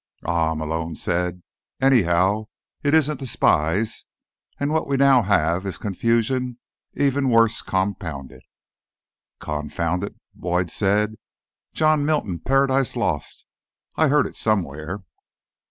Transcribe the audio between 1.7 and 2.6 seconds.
"Anyhow,